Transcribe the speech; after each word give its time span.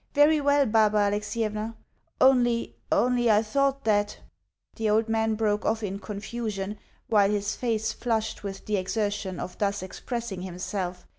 "Very 0.15 0.41
well, 0.41 0.65
Barbara 0.65 1.11
Alexievna. 1.11 1.75
Only 2.19 2.75
only, 2.91 3.29
I 3.29 3.43
thought 3.43 3.83
that" 3.83 4.17
The 4.77 4.89
old 4.89 5.07
man 5.07 5.35
broke 5.35 5.63
off 5.63 5.83
in 5.83 5.99
confusion, 5.99 6.79
while 7.07 7.29
his 7.29 7.55
face 7.55 7.93
flushed 7.93 8.43
with 8.43 8.65
the 8.65 8.77
exertion 8.77 9.39
of 9.39 9.59
thus 9.59 9.83
expressing 9.83 10.41
himself. 10.41 11.05